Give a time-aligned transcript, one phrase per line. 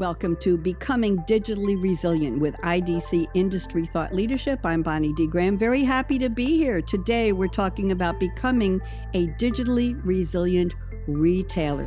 [0.00, 4.60] Welcome to Becoming Digitally Resilient with IDC Industry Thought Leadership.
[4.64, 5.26] I'm Bonnie D.
[5.26, 5.58] Graham.
[5.58, 6.80] Very happy to be here.
[6.80, 8.80] Today, we're talking about becoming
[9.12, 10.74] a digitally resilient
[11.06, 11.86] retailer.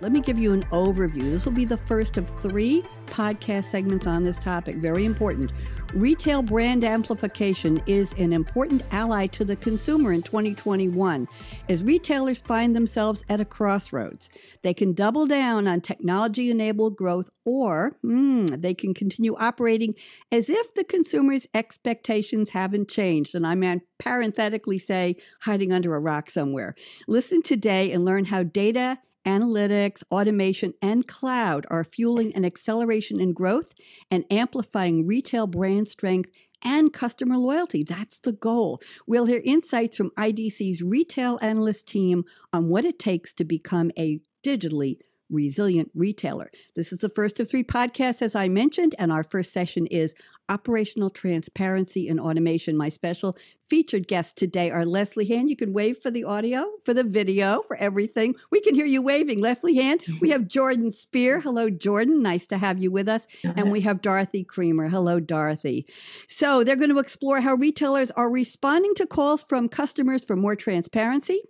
[0.00, 1.32] Let me give you an overview.
[1.32, 4.76] This will be the first of three podcast segments on this topic.
[4.76, 5.52] Very important.
[5.92, 11.28] Retail brand amplification is an important ally to the consumer in 2021
[11.68, 14.30] as retailers find themselves at a crossroads.
[14.62, 19.94] They can double down on technology enabled growth or mm, they can continue operating
[20.30, 23.34] as if the consumer's expectations haven't changed.
[23.34, 26.74] And I mean, parenthetically say, hiding under a rock somewhere.
[27.06, 33.32] Listen today and learn how data analytics, automation, and cloud are fueling an acceleration in
[33.32, 33.74] growth
[34.10, 36.30] and amplifying retail brand strength
[36.62, 37.82] and customer loyalty.
[37.82, 38.80] That's the goal.
[39.06, 44.20] We'll hear insights from IDC's retail analyst team on what it takes to become a
[44.44, 44.98] digitally
[45.32, 46.50] resilient retailer.
[46.76, 50.14] This is the first of three podcasts, as I mentioned, and our first session is
[50.48, 52.76] Operational Transparency and Automation.
[52.76, 53.36] My special
[53.70, 55.48] featured guests today are Leslie Hand.
[55.48, 58.34] You can wave for the audio, for the video, for everything.
[58.50, 59.38] We can hear you waving.
[59.38, 60.02] Leslie Hand.
[60.20, 61.40] We have Jordan Speer.
[61.40, 62.22] Hello, Jordan.
[62.22, 63.26] Nice to have you with us.
[63.44, 64.88] And we have Dorothy Creamer.
[64.88, 65.86] Hello, Dorothy.
[66.28, 70.56] So they're going to explore how retailers are responding to calls from customers for more
[70.56, 71.42] transparency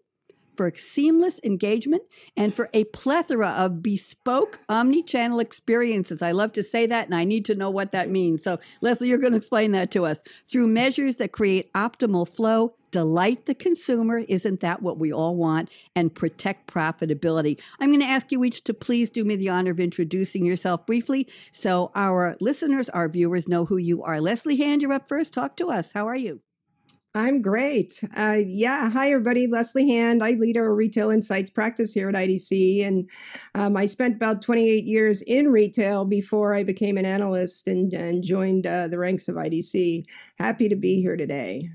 [0.56, 2.02] for seamless engagement
[2.36, 6.22] and for a plethora of bespoke omni-channel experiences.
[6.22, 8.42] I love to say that and I need to know what that means.
[8.42, 10.22] So, Leslie, you're going to explain that to us.
[10.46, 15.70] Through measures that create optimal flow, delight the consumer, isn't that what we all want,
[15.96, 17.58] and protect profitability.
[17.80, 20.86] I'm going to ask you each to please do me the honor of introducing yourself
[20.86, 24.20] briefly so our listeners, our viewers know who you are.
[24.20, 25.32] Leslie Hand, you're up first.
[25.32, 25.92] Talk to us.
[25.92, 26.40] How are you?
[27.14, 28.02] I'm great.
[28.16, 28.88] Uh, yeah.
[28.90, 29.46] Hi, everybody.
[29.46, 30.24] Leslie Hand.
[30.24, 32.86] I lead our retail insights practice here at IDC.
[32.86, 33.10] And
[33.54, 38.22] um, I spent about 28 years in retail before I became an analyst and, and
[38.22, 40.04] joined uh, the ranks of IDC.
[40.38, 41.68] Happy to be here today.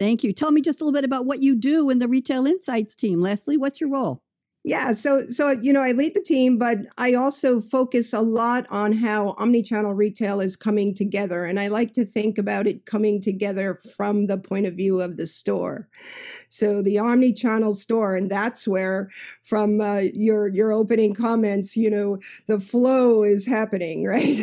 [0.00, 0.32] Thank you.
[0.32, 3.20] Tell me just a little bit about what you do in the retail insights team.
[3.20, 4.20] Leslie, what's your role?
[4.64, 8.64] Yeah, so so you know, I lead the team, but I also focus a lot
[8.70, 13.20] on how omni-channel retail is coming together, and I like to think about it coming
[13.20, 15.88] together from the point of view of the store.
[16.50, 19.10] So the omni-channel store, and that's where,
[19.42, 22.18] from uh, your your opening comments, you know,
[22.48, 24.42] the flow is happening, right?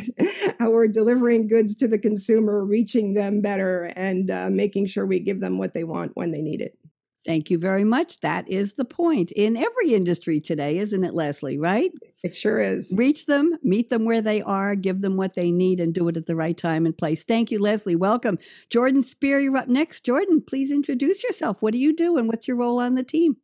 [0.59, 5.19] how we're delivering goods to the consumer, reaching them better, and uh, making sure we
[5.21, 6.78] give them what they want when they need it.
[7.25, 8.21] Thank you very much.
[8.21, 11.57] That is the point in every industry today, isn't it, Leslie?
[11.57, 11.91] Right?
[12.23, 12.93] It sure is.
[12.97, 16.17] Reach them, meet them where they are, give them what they need, and do it
[16.17, 17.23] at the right time and place.
[17.23, 17.95] Thank you, Leslie.
[17.95, 18.39] Welcome.
[18.69, 20.05] Jordan Speer, you're up next.
[20.05, 21.57] Jordan, please introduce yourself.
[21.59, 23.35] What do you do, and what's your role on the team?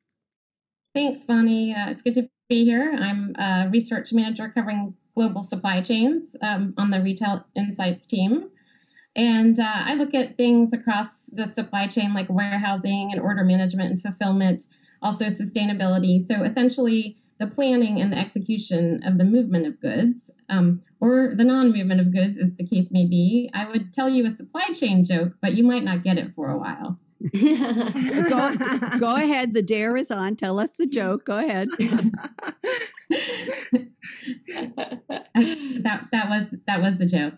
[0.93, 1.73] Thanks, Bonnie.
[1.73, 2.97] Uh, it's good to be here.
[2.97, 8.49] I'm a research manager covering global supply chains um, on the Retail Insights team.
[9.15, 13.91] And uh, I look at things across the supply chain like warehousing and order management
[13.91, 14.63] and fulfillment,
[15.01, 16.25] also sustainability.
[16.25, 21.43] So essentially, the planning and the execution of the movement of goods, um, or the
[21.43, 23.49] non movement of goods, as the case may be.
[23.53, 26.49] I would tell you a supply chain joke, but you might not get it for
[26.49, 26.99] a while.
[27.31, 28.55] go,
[28.99, 29.53] go ahead.
[29.53, 30.35] The dare is on.
[30.35, 31.25] Tell us the joke.
[31.25, 31.69] Go ahead.
[35.83, 37.35] that that was that was the joke.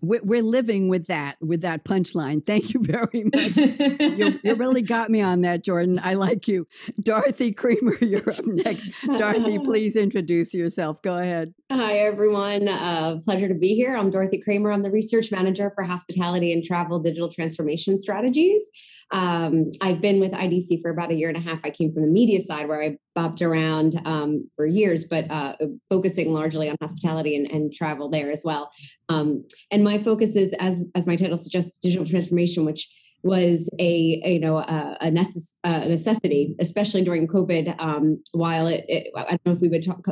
[0.00, 2.44] We're living with that with that punchline.
[2.44, 3.56] Thank you very much.
[3.56, 6.00] You, you, really got me on that jordan.
[6.02, 6.66] I like you.
[7.00, 8.92] Dorothy creamer you're up next.
[9.16, 11.00] Dorothy please introduce yourself.
[11.02, 11.54] Go ahead.
[11.70, 12.68] Hi everyone.
[12.68, 13.96] Uh, pleasure to be here.
[13.96, 14.72] I'm dorothy creamer.
[14.72, 18.70] I'm the research manager for hospitality and travel digital transformation strategies.
[19.12, 21.60] Um, I've been with IDC for about a year and a half.
[21.64, 25.56] I came from the media side where I bopped around um, for years, but uh,
[25.88, 28.70] focusing largely on hospitality and, and travel there as well.
[29.08, 32.88] Um, and my focus is, as as my title suggests, digital transformation, which
[33.22, 37.74] was a, a you know a, a, necess- a, necessity, especially during COVID.
[37.78, 40.04] Um, while it, it, I don't know if we would talk,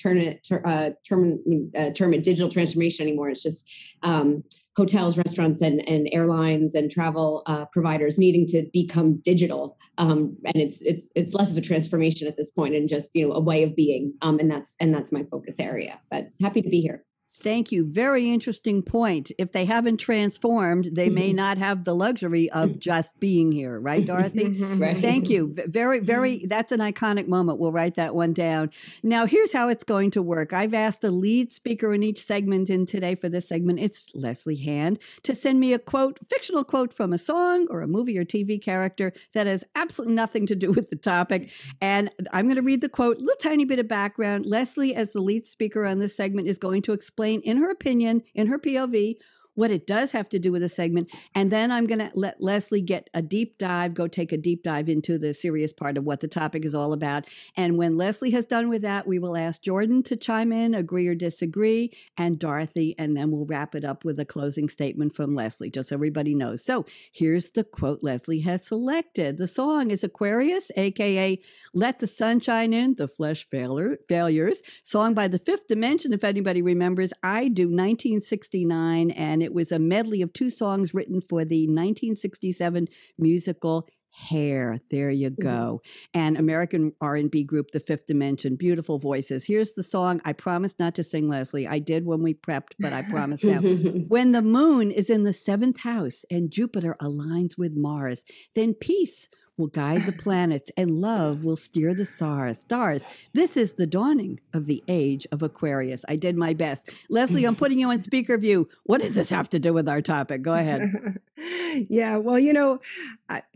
[0.00, 1.38] turn it uh, term
[1.76, 3.30] uh, term it digital transformation anymore.
[3.30, 3.70] It's just
[4.02, 4.44] um,
[4.76, 9.76] hotels, restaurants, and, and airlines and travel uh, providers needing to become digital.
[9.98, 13.28] Um, and it's it's it's less of a transformation at this point and just you
[13.28, 14.14] know a way of being.
[14.22, 16.00] Um, and that's and that's my focus area.
[16.10, 17.04] But happy to be here.
[17.36, 17.84] Thank you.
[17.84, 19.30] Very interesting point.
[19.38, 21.36] If they haven't transformed, they may mm-hmm.
[21.36, 22.78] not have the luxury of mm.
[22.78, 24.48] just being here, right, Dorothy?
[24.48, 25.00] Right.
[25.00, 25.54] Thank you.
[25.66, 26.06] Very, mm-hmm.
[26.06, 27.58] very, that's an iconic moment.
[27.58, 28.70] We'll write that one down.
[29.02, 30.52] Now, here's how it's going to work.
[30.52, 34.56] I've asked the lead speaker in each segment, and today for this segment, it's Leslie
[34.56, 38.24] Hand, to send me a quote, fictional quote from a song or a movie or
[38.24, 41.50] TV character that has absolutely nothing to do with the topic.
[41.80, 44.46] And I'm going to read the quote, little tiny bit of background.
[44.46, 48.22] Leslie, as the lead speaker on this segment, is going to explain, in her opinion,
[48.34, 49.16] in her POV,
[49.54, 51.10] what it does have to do with the segment.
[51.34, 54.62] And then I'm going to let Leslie get a deep dive, go take a deep
[54.62, 57.26] dive into the serious part of what the topic is all about.
[57.56, 61.06] And when Leslie has done with that, we will ask Jordan to chime in, agree
[61.06, 65.34] or disagree, and Dorothy, and then we'll wrap it up with a closing statement from
[65.34, 66.64] Leslie, just so everybody knows.
[66.64, 69.38] So here's the quote Leslie has selected.
[69.38, 71.40] The song is Aquarius, aka
[71.72, 76.62] Let the Sunshine In, The Flesh Failure, Failures, song by the Fifth Dimension, if anybody
[76.62, 77.12] remembers.
[77.22, 82.88] I do 1969, and it was a medley of two songs written for the 1967
[83.18, 84.78] musical hair.
[84.90, 85.80] There you go.
[85.84, 86.18] Mm-hmm.
[86.20, 89.44] and american r&b group the fifth dimension beautiful voices.
[89.44, 91.66] Here's the song i promised not to sing leslie.
[91.66, 93.60] I did when we prepped but i promise now.
[94.08, 98.24] When the moon is in the seventh house and jupiter aligns with mars
[98.54, 102.58] then peace will guide the planets and love will steer the stars.
[102.58, 103.02] Stars.
[103.32, 106.04] This is the dawning of the age of Aquarius.
[106.08, 106.90] I did my best.
[107.08, 108.68] Leslie, I'm putting you on speaker view.
[108.84, 110.42] What does this have to do with our topic?
[110.42, 111.18] Go ahead.
[111.88, 112.80] yeah, well, you know,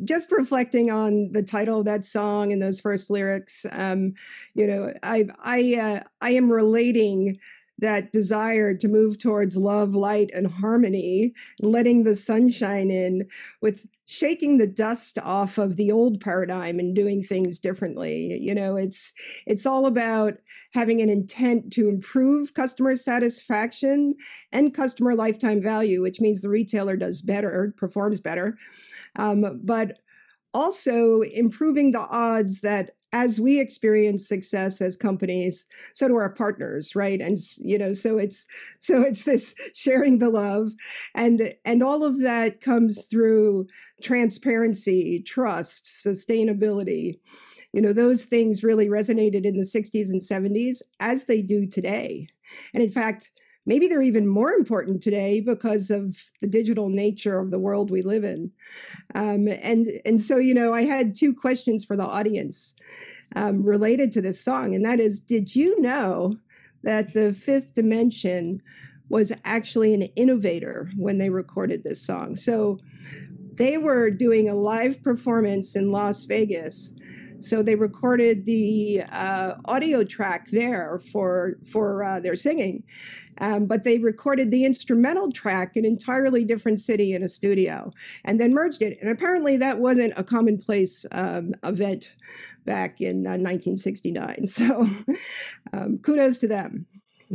[0.04, 4.12] just reflecting on the title of that song and those first lyrics, um,
[4.54, 7.38] you know, I I uh, I am relating
[7.78, 13.28] that desire to move towards love, light, and harmony, letting the sunshine in
[13.62, 18.38] with shaking the dust off of the old paradigm and doing things differently.
[18.40, 19.12] You know, it's
[19.46, 20.34] it's all about
[20.72, 24.14] having an intent to improve customer satisfaction
[24.52, 28.56] and customer lifetime value, which means the retailer does better, performs better.
[29.16, 29.98] Um, but
[30.54, 36.94] also improving the odds that as we experience success as companies so do our partners
[36.94, 37.20] right?
[37.20, 38.46] And you know so it's
[38.78, 40.72] so it's this sharing the love.
[41.14, 43.66] And and all of that comes through
[44.02, 47.18] transparency trust sustainability.
[47.72, 52.28] You know those things really resonated in the 60s and 70s as they do today.
[52.74, 53.30] And in fact
[53.68, 58.00] maybe they're even more important today because of the digital nature of the world we
[58.00, 58.50] live in.
[59.14, 62.74] Um, and and so you know, I had two questions for the audience
[63.36, 66.38] um, related to this song, and that is, did you know
[66.82, 68.62] that the Fifth Dimension
[69.10, 72.36] was actually an innovator when they recorded this song?
[72.36, 72.78] So
[73.52, 76.94] they were doing a live performance in Las Vegas
[77.40, 82.82] so they recorded the uh, audio track there for for uh, their singing,
[83.40, 87.92] um, but they recorded the instrumental track in an entirely different city in a studio,
[88.24, 88.98] and then merged it.
[89.00, 92.14] And apparently, that wasn't a commonplace um, event
[92.64, 94.46] back in uh, 1969.
[94.46, 94.88] So,
[95.72, 96.86] um, kudos to them.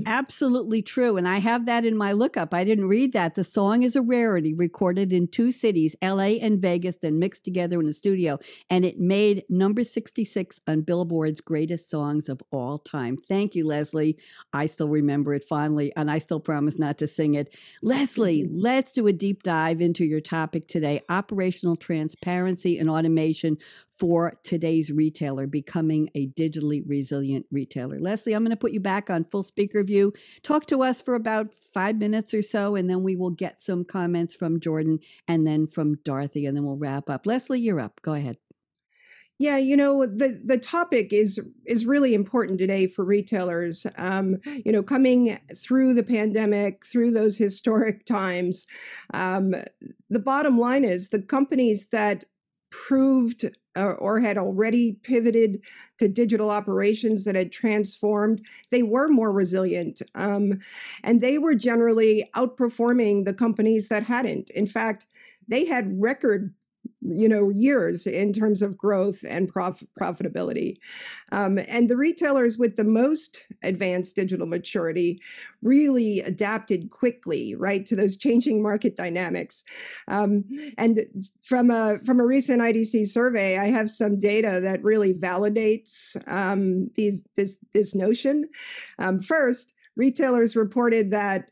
[0.05, 1.17] Absolutely true.
[1.17, 2.53] And I have that in my lookup.
[2.53, 3.35] I didn't read that.
[3.35, 7.79] The song is a rarity, recorded in two cities, LA and Vegas, then mixed together
[7.79, 8.39] in a studio.
[8.69, 13.17] And it made number 66 on Billboard's greatest songs of all time.
[13.27, 14.17] Thank you, Leslie.
[14.51, 17.53] I still remember it fondly, and I still promise not to sing it.
[17.83, 18.55] Leslie, mm-hmm.
[18.57, 23.57] let's do a deep dive into your topic today operational transparency and automation
[24.03, 28.01] for today's retailer becoming a digitally resilient retailer.
[28.01, 30.11] Leslie, I'm going to put you back on full speaker view.
[30.41, 33.85] Talk to us for about five minutes or so, and then we will get some
[33.85, 34.99] comments from Jordan
[35.29, 37.25] and then from Dorothy, and then we'll wrap up.
[37.25, 38.01] Leslie, you're up.
[38.01, 38.35] Go ahead.
[39.39, 43.87] Yeah, you know the the topic is is really important today for retailers.
[43.97, 44.35] Um,
[44.65, 48.67] you know, coming through the pandemic, through those historic times,
[49.13, 49.55] um,
[50.09, 52.25] the bottom line is the companies that
[52.69, 55.61] proved or, had already pivoted
[55.97, 60.01] to digital operations that had transformed, they were more resilient.
[60.15, 60.59] Um,
[61.03, 64.49] and they were generally outperforming the companies that hadn't.
[64.51, 65.07] In fact,
[65.47, 66.53] they had record
[67.05, 70.77] you know years in terms of growth and prof- profitability.
[71.31, 75.21] Um, and the retailers with the most advanced digital maturity
[75.61, 79.63] really adapted quickly right to those changing market dynamics.
[80.07, 80.45] Um,
[80.77, 80.99] and
[81.41, 86.89] from a from a recent idc survey i have some data that really validates um,
[86.95, 88.49] these this this notion.
[88.99, 91.49] Um, first retailers reported that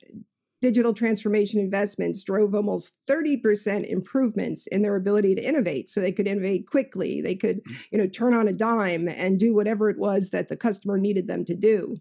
[0.62, 5.90] digital transformation investments drove almost 30% improvements in their ability to innovate.
[5.90, 7.22] So they could innovate quickly.
[7.22, 7.86] They could mm.
[7.92, 11.28] you know turn on a dime and do whatever it was that the customer needed
[11.28, 11.98] them to do.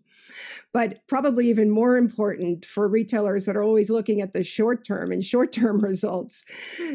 [0.73, 5.11] But probably even more important for retailers that are always looking at the short term
[5.11, 6.45] and short term results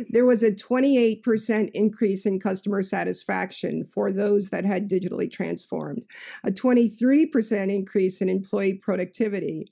[0.09, 6.03] there was a 28% increase in customer satisfaction for those that had digitally transformed
[6.43, 9.67] a 23% increase in employee productivity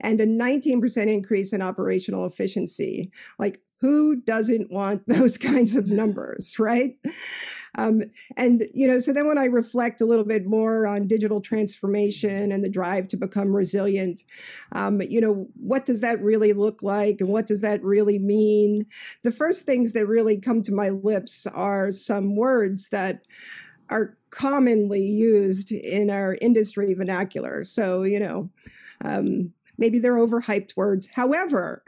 [0.00, 3.10] and a 19% increase in operational efficiency.
[3.38, 6.96] Like, who doesn't want those kinds of numbers, right?
[7.76, 8.02] Um,
[8.36, 12.50] and you know, so then when I reflect a little bit more on digital transformation
[12.50, 14.22] and the drive to become resilient,
[14.72, 18.86] um, you know, what does that really look like, and what does that really mean?
[19.22, 23.22] The first things that really come to my lips are some words that
[23.90, 27.64] are commonly used in our industry vernacular.
[27.64, 28.50] So you know.
[29.04, 31.08] Um, Maybe they're overhyped words.
[31.14, 31.82] However,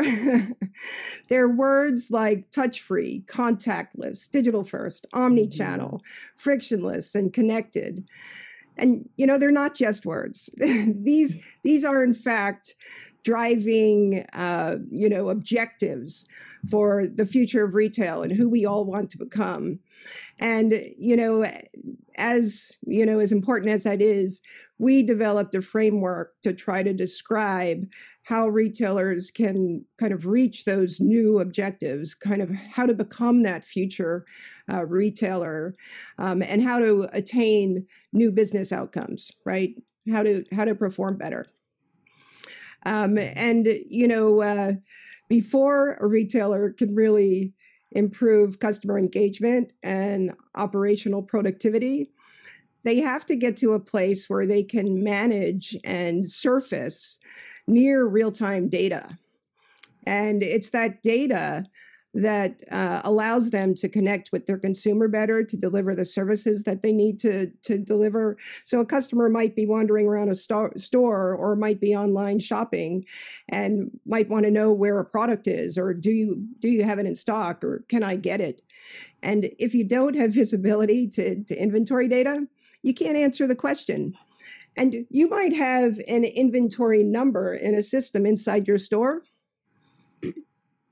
[1.28, 6.36] they're words like touch free, contactless, digital first, omni channel, mm-hmm.
[6.36, 8.08] frictionless, and connected.
[8.78, 10.48] And you know, they're not just words.
[10.56, 12.76] these these are in fact
[13.22, 16.26] driving uh, you know objectives
[16.68, 19.80] for the future of retail and who we all want to become.
[20.38, 21.46] And you know,
[22.16, 24.40] as you know, as important as that is,
[24.80, 27.84] we developed a framework to try to describe
[28.22, 33.62] how retailers can kind of reach those new objectives, kind of how to become that
[33.62, 34.24] future
[34.72, 35.74] uh, retailer,
[36.18, 39.74] um, and how to attain new business outcomes, right?
[40.10, 41.46] How to how to perform better.
[42.86, 44.72] Um, and you know, uh,
[45.28, 47.52] before a retailer can really
[47.92, 52.12] improve customer engagement and operational productivity,
[52.82, 57.18] they have to get to a place where they can manage and surface
[57.66, 59.18] near real time data.
[60.06, 61.66] And it's that data
[62.12, 66.82] that uh, allows them to connect with their consumer better to deliver the services that
[66.82, 68.36] they need to, to deliver.
[68.64, 73.04] So a customer might be wandering around a sto- store or might be online shopping
[73.48, 76.98] and might want to know where a product is or do you do you have
[76.98, 78.62] it in stock or can I get it?
[79.22, 82.46] And if you don't have visibility to, to inventory data,
[82.82, 84.14] you can't answer the question.
[84.76, 89.22] And you might have an inventory number in a system inside your store,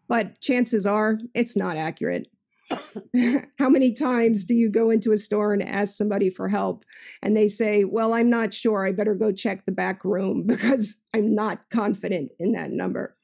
[0.09, 2.28] but chances are it's not accurate.
[3.59, 6.85] How many times do you go into a store and ask somebody for help
[7.23, 8.87] and they say, Well, I'm not sure.
[8.87, 13.16] I better go check the back room because I'm not confident in that number.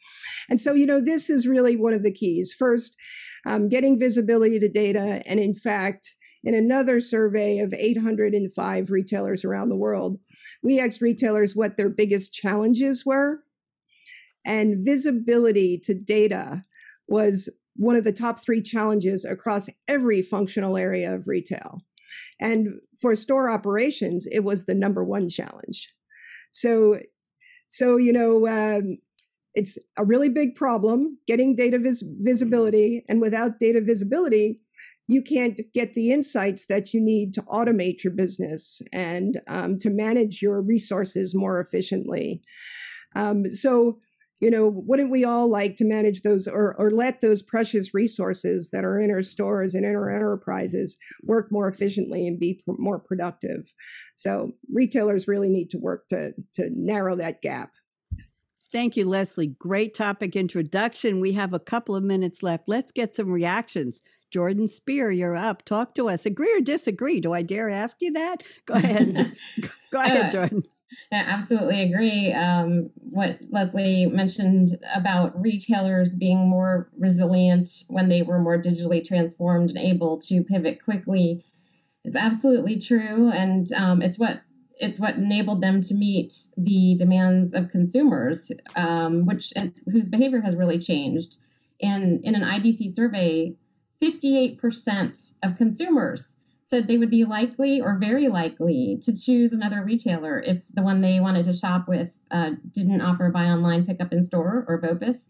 [0.48, 2.54] And so, you know, this is really one of the keys.
[2.56, 2.96] First,
[3.46, 6.14] um, getting visibility to data and, in fact,
[6.44, 10.18] in another survey of 805 retailers around the world,
[10.62, 13.40] we asked retailers what their biggest challenges were.
[14.46, 16.64] And visibility to data
[17.08, 21.80] was one of the top three challenges across every functional area of retail.
[22.38, 25.92] And for store operations, it was the number one challenge.
[26.50, 27.00] So,
[27.66, 28.98] so you know, um,
[29.54, 34.60] it's a really big problem getting data vis- visibility, and without data visibility,
[35.06, 39.90] you can't get the insights that you need to automate your business and um, to
[39.90, 42.42] manage your resources more efficiently.
[43.14, 43.98] Um, so,
[44.40, 48.70] you know, wouldn't we all like to manage those or, or let those precious resources
[48.72, 52.72] that are in our stores and in our enterprises work more efficiently and be pr-
[52.78, 53.72] more productive?
[54.16, 57.72] So, retailers really need to work to, to narrow that gap.
[58.72, 59.54] Thank you, Leslie.
[59.58, 61.20] Great topic introduction.
[61.20, 62.68] We have a couple of minutes left.
[62.68, 64.00] Let's get some reactions
[64.34, 65.64] Jordan Speer, you're up.
[65.64, 66.26] Talk to us.
[66.26, 67.20] Agree or disagree?
[67.20, 68.42] Do I dare ask you that?
[68.66, 69.36] Go ahead.
[69.92, 70.64] Go ahead, uh, Jordan.
[71.12, 72.32] I absolutely agree.
[72.32, 79.70] Um, what Leslie mentioned about retailers being more resilient when they were more digitally transformed
[79.70, 81.44] and able to pivot quickly
[82.04, 84.40] is absolutely true, and um, it's what
[84.78, 89.52] it's what enabled them to meet the demands of consumers, um, which
[89.92, 91.36] whose behavior has really changed.
[91.78, 93.54] In in an IDC survey,
[94.02, 96.32] 58% of consumers
[96.62, 101.00] said they would be likely or very likely to choose another retailer if the one
[101.00, 104.80] they wanted to shop with uh, didn't offer buy online, pick up in store or
[104.80, 105.28] BOPIS.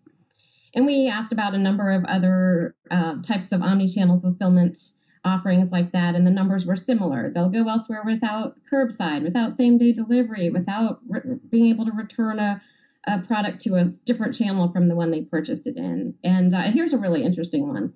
[0.74, 4.78] And we asked about a number of other uh, types of omni-channel fulfillment
[5.24, 7.30] offerings like that, and the numbers were similar.
[7.30, 12.60] They'll go elsewhere without curbside, without same-day delivery, without re- being able to return a,
[13.06, 16.14] a product to a different channel from the one they purchased it in.
[16.22, 17.94] And uh, here's a really interesting one.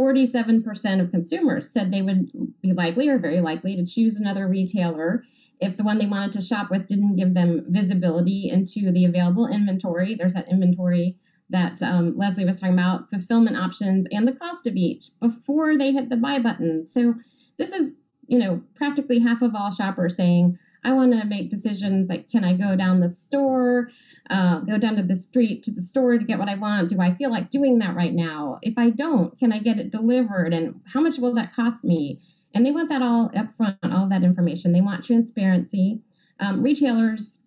[0.00, 2.30] 47% of consumers said they would
[2.62, 5.24] be likely or very likely to choose another retailer
[5.60, 9.46] if the one they wanted to shop with didn't give them visibility into the available
[9.46, 10.14] inventory.
[10.14, 11.18] There's that inventory
[11.50, 15.92] that um, Leslie was talking about, fulfillment options and the cost of each before they
[15.92, 16.86] hit the buy button.
[16.86, 17.16] So
[17.58, 17.92] this is,
[18.26, 22.44] you know, practically half of all shoppers saying, I want to make decisions like, can
[22.44, 23.90] I go down the store,
[24.30, 26.88] uh, go down to the street to the store to get what I want?
[26.88, 28.58] Do I feel like doing that right now?
[28.62, 30.54] If I don't, can I get it delivered?
[30.54, 32.20] And how much will that cost me?
[32.54, 34.72] And they want that all up front, all that information.
[34.72, 36.00] They want transparency.
[36.40, 37.38] Um, retailers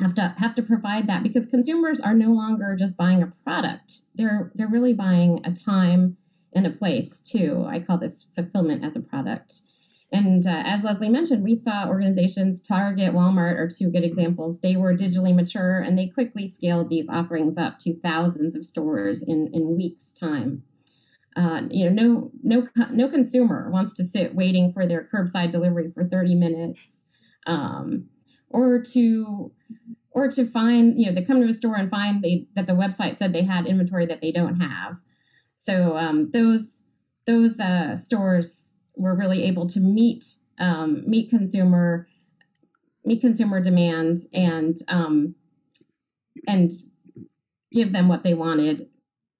[0.00, 4.02] have to have to provide that because consumers are no longer just buying a product.
[4.14, 6.16] They're they're really buying a time
[6.52, 7.66] and a place too.
[7.68, 9.60] I call this fulfillment as a product.
[10.10, 14.60] And uh, as Leslie mentioned, we saw organizations, Target, Walmart are two good examples.
[14.60, 19.22] They were digitally mature and they quickly scaled these offerings up to thousands of stores
[19.22, 20.62] in, in weeks' time.
[21.36, 25.88] Uh, you know, no no no consumer wants to sit waiting for their curbside delivery
[25.92, 26.80] for 30 minutes,
[27.46, 28.08] um,
[28.48, 29.52] or to
[30.10, 32.72] or to find you know they come to a store and find they, that the
[32.72, 34.96] website said they had inventory that they don't have.
[35.58, 36.80] So um, those
[37.26, 38.67] those uh, stores
[38.98, 40.24] were really able to meet
[40.58, 42.08] um, meet consumer
[43.04, 45.34] meet consumer demand and um,
[46.46, 46.72] and
[47.72, 48.88] give them what they wanted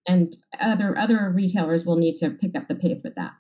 [0.07, 3.33] and other other retailers will need to pick up the pace with that.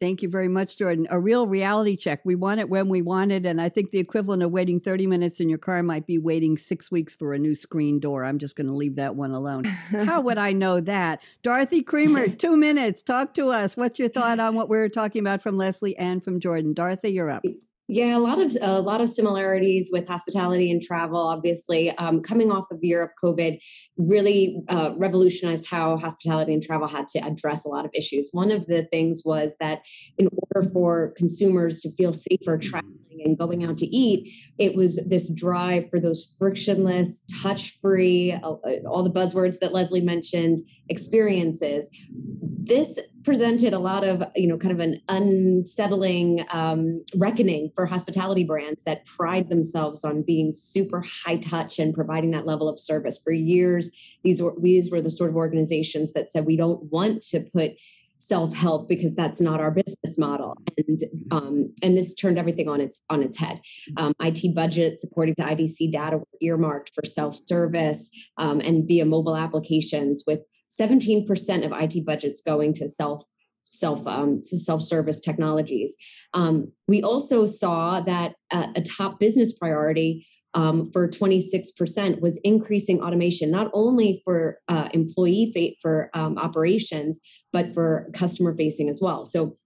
[0.00, 1.08] Thank you very much, Jordan.
[1.10, 2.20] A real reality check.
[2.24, 3.44] We want it when we want it.
[3.44, 6.56] And I think the equivalent of waiting 30 minutes in your car might be waiting
[6.56, 8.24] six weeks for a new screen door.
[8.24, 9.64] I'm just going to leave that one alone.
[9.64, 11.20] How would I know that?
[11.42, 13.02] Dorothy Creamer, two minutes.
[13.02, 13.76] Talk to us.
[13.76, 16.74] What's your thought on what we are talking about from Leslie and from Jordan?
[16.74, 17.42] Dorothy, you're up.
[17.90, 21.16] Yeah, a lot of a lot of similarities with hospitality and travel.
[21.16, 23.58] Obviously, um, coming off of the year of COVID,
[23.96, 28.28] really uh, revolutionized how hospitality and travel had to address a lot of issues.
[28.32, 29.80] One of the things was that
[30.18, 34.96] in order for consumers to feel safer traveling and going out to eat, it was
[35.06, 38.56] this drive for those frictionless, touch-free, uh,
[38.88, 41.88] all the buzzwords that Leslie mentioned, experiences.
[42.10, 48.44] This presented a lot of you know kind of an unsettling um, reckoning for hospitality
[48.44, 53.20] brands that pride themselves on being super high touch and providing that level of service
[53.22, 53.90] for years
[54.24, 57.72] these were these were the sort of organizations that said we don't want to put
[58.18, 60.56] self-help because that's not our business model.
[60.76, 60.98] And
[61.30, 63.60] um, and this turned everything on its on its head.
[63.96, 69.36] Um, it budgets according to idc data were earmarked for self-service um, and via mobile
[69.36, 73.24] applications with 17% of IT budgets going to self
[73.62, 75.94] self um, to self-service technologies.
[76.34, 83.02] Um, we also saw that a, a top business priority um, for 26% was increasing
[83.02, 87.20] automation, not only for uh, employee fa- for um, operations,
[87.52, 89.24] but for customer facing as well.
[89.24, 89.56] So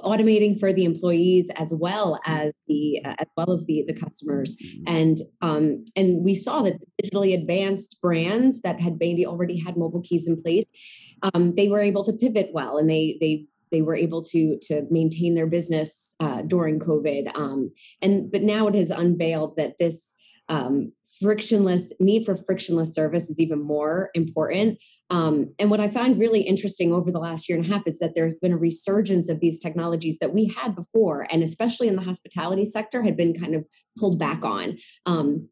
[0.00, 4.56] automating for the employees as well as the uh, as well as the the customers
[4.86, 10.02] and um and we saw that digitally advanced brands that had maybe already had mobile
[10.02, 10.66] keys in place
[11.22, 14.82] um, they were able to pivot well and they they they were able to to
[14.90, 17.70] maintain their business uh, during covid um,
[18.02, 20.14] and but now it has unveiled that this
[20.48, 24.78] um, frictionless need for frictionless service is even more important.
[25.08, 28.00] Um, and what i find really interesting over the last year and a half is
[28.00, 31.94] that there's been a resurgence of these technologies that we had before and especially in
[31.94, 33.64] the hospitality sector had been kind of
[33.98, 34.76] pulled back on.
[35.06, 35.48] Um,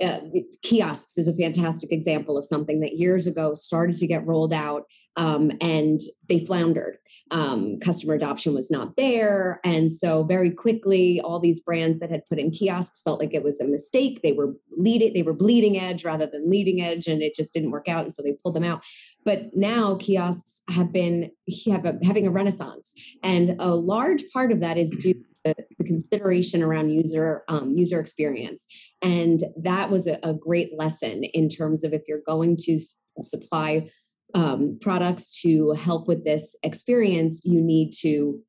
[0.00, 0.20] uh,
[0.62, 4.84] kiosks is a fantastic example of something that years ago started to get rolled out
[5.16, 6.98] um, and they floundered.
[7.30, 9.60] Um, customer adoption was not there.
[9.64, 13.42] And so, very quickly, all these brands that had put in kiosks felt like it
[13.42, 14.20] was a mistake.
[14.22, 17.70] They were leading, they were bleeding edge rather than leading edge, and it just didn't
[17.70, 18.04] work out.
[18.04, 18.84] And so, they pulled them out.
[19.24, 21.30] But now, kiosks have been
[21.66, 22.94] have a, having a renaissance.
[23.22, 28.00] And a large part of that is due the, the consideration around user um, user
[28.00, 28.66] experience,
[29.02, 32.78] and that was a, a, great lesson in terms of if you're going to
[33.20, 33.90] supply
[34.34, 38.40] um, products to help with this experience, you need to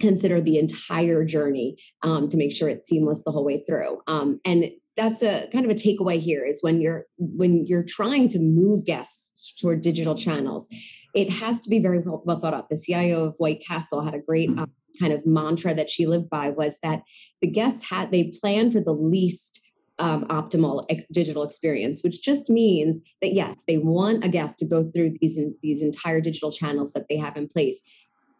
[0.00, 4.00] consider the entire journey um, to make sure it's seamless the whole way through.
[4.06, 8.28] Um, and that's a kind of a takeaway here is when you're when you're trying
[8.28, 10.68] to move guests toward digital channels
[11.14, 12.68] it has to be very well, well thought out.
[12.68, 16.30] The cio of white castle had a great um, kind of mantra that she lived
[16.30, 17.02] by was that
[17.40, 19.60] the guests had they planned for the least
[19.98, 24.66] um, optimal ex- digital experience, which just means that yes, they want a guest to
[24.66, 27.80] go through these these entire digital channels that they have in place,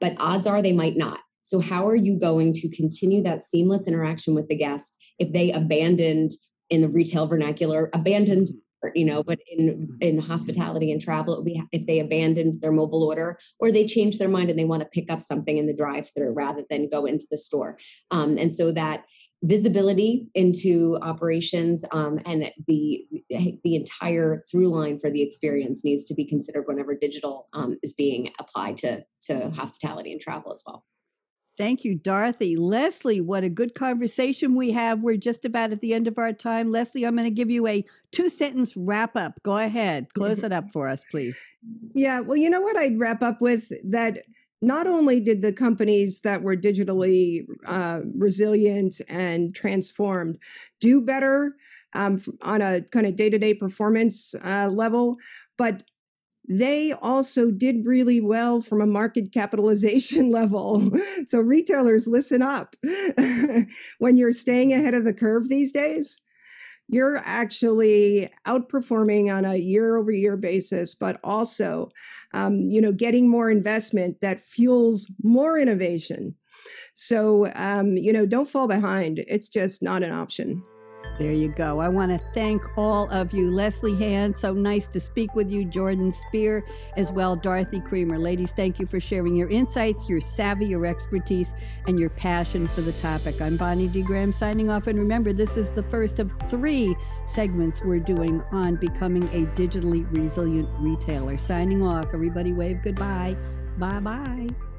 [0.00, 1.20] but odds are they might not.
[1.42, 5.52] So how are you going to continue that seamless interaction with the guest if they
[5.52, 6.32] abandoned
[6.70, 8.48] in the retail vernacular, abandoned
[8.94, 13.38] you know but in in hospitality and travel we if they abandoned their mobile order
[13.58, 16.08] or they change their mind and they want to pick up something in the drive
[16.14, 17.78] through rather than go into the store
[18.10, 19.04] um, and so that
[19.44, 26.14] visibility into operations um, and the the entire through line for the experience needs to
[26.14, 30.84] be considered whenever digital um, is being applied to to hospitality and travel as well.
[31.56, 32.56] Thank you, Dorothy.
[32.56, 35.00] Leslie, what a good conversation we have.
[35.00, 36.72] We're just about at the end of our time.
[36.72, 39.40] Leslie, I'm going to give you a two sentence wrap up.
[39.44, 41.38] Go ahead, close it up for us, please.
[41.94, 44.24] Yeah, well, you know what I'd wrap up with that
[44.60, 50.38] not only did the companies that were digitally uh, resilient and transformed
[50.80, 51.54] do better
[51.94, 55.16] um, on a kind of day to day performance uh, level,
[55.56, 55.84] but
[56.48, 60.90] they also did really well from a market capitalization level.
[61.26, 62.76] So, retailers, listen up.
[63.98, 66.20] when you're staying ahead of the curve these days,
[66.88, 71.90] you're actually outperforming on a year over year basis, but also,
[72.34, 76.34] um, you know, getting more investment that fuels more innovation.
[76.94, 79.24] So, um, you know, don't fall behind.
[79.26, 80.62] It's just not an option.
[81.16, 81.78] There you go.
[81.78, 83.48] I want to thank all of you.
[83.48, 85.64] Leslie Hand, so nice to speak with you.
[85.64, 86.64] Jordan Speer,
[86.96, 87.36] as well.
[87.36, 88.18] Dorothy Creamer.
[88.18, 91.54] Ladies, thank you for sharing your insights, your savvy, your expertise,
[91.86, 93.40] and your passion for the topic.
[93.40, 94.02] I'm Bonnie D.
[94.02, 94.88] Graham signing off.
[94.88, 96.96] And remember, this is the first of three
[97.26, 101.38] segments we're doing on becoming a digitally resilient retailer.
[101.38, 102.06] Signing off.
[102.12, 103.36] Everybody wave goodbye.
[103.78, 104.73] Bye bye.